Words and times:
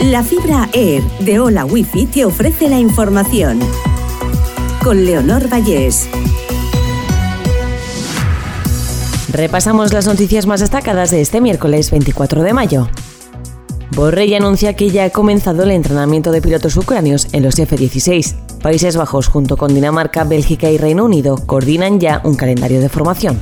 La 0.00 0.22
fibra 0.22 0.68
Air 0.74 1.02
de 1.20 1.40
Hola 1.40 1.64
Wifi 1.64 2.04
te 2.04 2.26
ofrece 2.26 2.68
la 2.68 2.78
información. 2.78 3.58
Con 4.84 5.06
Leonor 5.06 5.48
Vallés. 5.50 6.06
Repasamos 9.32 9.94
las 9.94 10.06
noticias 10.06 10.46
más 10.46 10.60
destacadas 10.60 11.10
de 11.10 11.22
este 11.22 11.40
miércoles 11.40 11.90
24 11.90 12.42
de 12.42 12.52
mayo. 12.52 12.88
Borrell 13.92 14.34
anuncia 14.34 14.74
que 14.74 14.90
ya 14.90 15.06
ha 15.06 15.10
comenzado 15.10 15.62
el 15.62 15.70
entrenamiento 15.70 16.30
de 16.30 16.42
pilotos 16.42 16.76
ucranios 16.76 17.28
en 17.32 17.42
los 17.42 17.58
F-16. 17.58 18.60
Países 18.60 18.98
Bajos, 18.98 19.28
junto 19.28 19.56
con 19.56 19.74
Dinamarca, 19.74 20.24
Bélgica 20.24 20.70
y 20.70 20.76
Reino 20.76 21.06
Unido, 21.06 21.36
coordinan 21.46 22.00
ya 22.00 22.20
un 22.22 22.34
calendario 22.36 22.80
de 22.80 22.90
formación. 22.90 23.40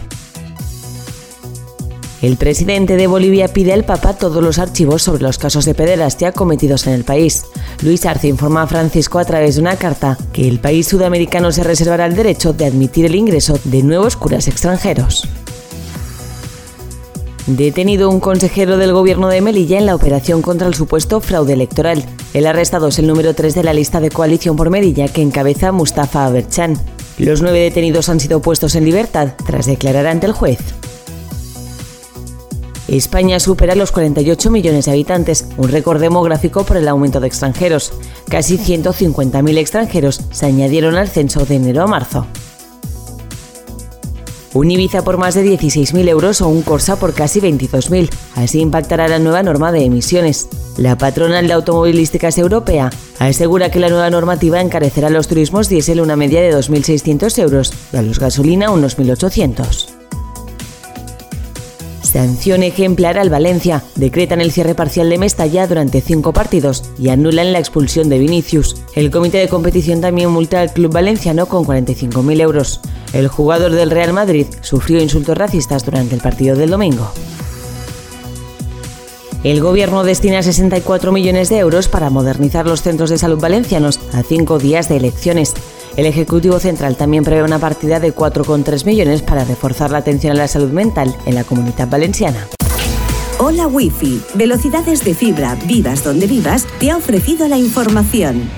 El 2.22 2.36
presidente 2.36 2.96
de 2.96 3.06
Bolivia 3.06 3.48
pide 3.48 3.72
al 3.72 3.84
Papa 3.84 4.14
todos 4.14 4.42
los 4.42 4.58
archivos 4.58 5.02
sobre 5.02 5.22
los 5.22 5.38
casos 5.38 5.64
de 5.64 5.74
pederastia 5.74 6.32
cometidos 6.32 6.86
en 6.86 6.94
el 6.94 7.04
país. 7.04 7.44
Luis 7.82 8.06
Arce 8.06 8.28
informa 8.28 8.62
a 8.62 8.66
Francisco 8.66 9.18
a 9.18 9.24
través 9.24 9.56
de 9.56 9.60
una 9.60 9.76
carta 9.76 10.16
que 10.32 10.48
el 10.48 10.58
país 10.58 10.88
sudamericano 10.88 11.52
se 11.52 11.64
reservará 11.64 12.06
el 12.06 12.14
derecho 12.14 12.52
de 12.52 12.66
admitir 12.66 13.04
el 13.04 13.14
ingreso 13.14 13.58
de 13.64 13.82
nuevos 13.82 14.16
curas 14.16 14.48
extranjeros. 14.48 15.28
Detenido 17.46 18.08
un 18.08 18.20
consejero 18.20 18.78
del 18.78 18.94
gobierno 18.94 19.28
de 19.28 19.42
Melilla 19.42 19.76
en 19.76 19.84
la 19.84 19.94
operación 19.94 20.40
contra 20.40 20.66
el 20.66 20.74
supuesto 20.74 21.20
fraude 21.20 21.52
electoral. 21.52 22.02
El 22.32 22.46
arrestado 22.46 22.88
es 22.88 22.98
el 22.98 23.06
número 23.06 23.34
3 23.34 23.54
de 23.54 23.62
la 23.62 23.74
lista 23.74 24.00
de 24.00 24.08
coalición 24.08 24.56
por 24.56 24.70
Melilla 24.70 25.08
que 25.08 25.20
encabeza 25.20 25.70
Mustafa 25.70 26.24
Aberchan. 26.24 26.78
Los 27.18 27.42
nueve 27.42 27.60
detenidos 27.60 28.08
han 28.08 28.18
sido 28.18 28.40
puestos 28.40 28.74
en 28.76 28.86
libertad 28.86 29.34
tras 29.46 29.66
declarar 29.66 30.06
ante 30.06 30.26
el 30.26 30.32
juez. 30.32 30.58
España 32.88 33.40
supera 33.40 33.74
los 33.74 33.92
48 33.92 34.50
millones 34.50 34.84
de 34.84 34.92
habitantes, 34.92 35.46
un 35.56 35.68
récord 35.68 36.00
demográfico 36.00 36.64
por 36.64 36.76
el 36.76 36.88
aumento 36.88 37.20
de 37.20 37.26
extranjeros. 37.26 37.92
Casi 38.28 38.58
150.000 38.58 39.58
extranjeros 39.58 40.20
se 40.30 40.46
añadieron 40.46 40.96
al 40.96 41.08
censo 41.08 41.46
de 41.46 41.56
enero 41.56 41.82
a 41.82 41.86
marzo. 41.86 42.26
Un 44.52 44.70
Ibiza 44.70 45.02
por 45.02 45.16
más 45.16 45.34
de 45.34 45.44
16.000 45.44 46.08
euros 46.08 46.40
o 46.40 46.48
un 46.48 46.62
Corsa 46.62 46.94
por 46.96 47.12
casi 47.12 47.40
22.000. 47.40 48.08
Así 48.36 48.60
impactará 48.60 49.08
la 49.08 49.18
nueva 49.18 49.42
norma 49.42 49.72
de 49.72 49.84
emisiones. 49.84 50.48
La 50.76 50.96
patronal 50.96 51.48
de 51.48 51.54
automovilísticas 51.54 52.38
europea 52.38 52.90
asegura 53.18 53.70
que 53.70 53.80
la 53.80 53.88
nueva 53.88 54.10
normativa 54.10 54.60
encarecerá 54.60 55.10
los 55.10 55.26
turismos 55.26 55.68
diésel 55.68 56.00
una 56.00 56.14
media 56.14 56.40
de 56.40 56.54
2.600 56.54 57.36
euros 57.38 57.72
y 57.92 57.96
a 57.96 58.02
los 58.02 58.20
gasolina 58.20 58.70
unos 58.70 58.96
1.800. 58.96 59.93
Sanción 62.04 62.62
ejemplar 62.62 63.18
al 63.18 63.30
Valencia. 63.30 63.82
Decretan 63.96 64.40
el 64.40 64.52
cierre 64.52 64.74
parcial 64.74 65.08
de 65.08 65.18
Mestalla 65.18 65.66
durante 65.66 66.00
cinco 66.00 66.32
partidos 66.32 66.84
y 66.98 67.08
anulan 67.08 67.52
la 67.52 67.58
expulsión 67.58 68.08
de 68.08 68.18
Vinicius. 68.18 68.76
El 68.94 69.10
comité 69.10 69.38
de 69.38 69.48
competición 69.48 70.00
también 70.00 70.30
multa 70.30 70.60
al 70.60 70.72
club 70.72 70.92
valenciano 70.92 71.46
con 71.46 71.64
45.000 71.64 72.40
euros. 72.40 72.80
El 73.12 73.28
jugador 73.28 73.72
del 73.72 73.90
Real 73.90 74.12
Madrid 74.12 74.46
sufrió 74.60 75.00
insultos 75.00 75.36
racistas 75.38 75.84
durante 75.84 76.14
el 76.14 76.20
partido 76.20 76.56
del 76.56 76.70
domingo. 76.70 77.10
El 79.42 79.60
gobierno 79.60 80.04
destina 80.04 80.42
64 80.42 81.12
millones 81.12 81.48
de 81.50 81.58
euros 81.58 81.88
para 81.88 82.10
modernizar 82.10 82.66
los 82.66 82.82
centros 82.82 83.10
de 83.10 83.18
salud 83.18 83.38
valencianos 83.38 84.00
a 84.12 84.22
cinco 84.22 84.58
días 84.58 84.88
de 84.88 84.96
elecciones. 84.96 85.54
El 85.96 86.06
Ejecutivo 86.06 86.58
Central 86.58 86.96
también 86.96 87.22
prevé 87.22 87.44
una 87.44 87.60
partida 87.60 88.00
de 88.00 88.12
4,3 88.12 88.84
millones 88.84 89.22
para 89.22 89.44
reforzar 89.44 89.92
la 89.92 89.98
atención 89.98 90.32
a 90.32 90.40
la 90.40 90.48
salud 90.48 90.70
mental 90.70 91.14
en 91.24 91.36
la 91.36 91.44
comunidad 91.44 91.88
valenciana. 91.88 92.48
Hola 93.38 93.68
Wi-Fi, 93.68 94.22
velocidades 94.34 95.04
de 95.04 95.14
fibra, 95.14 95.56
vivas 95.66 96.02
donde 96.02 96.26
vivas, 96.26 96.66
te 96.80 96.90
ha 96.90 96.96
ofrecido 96.96 97.46
la 97.46 97.58
información. 97.58 98.48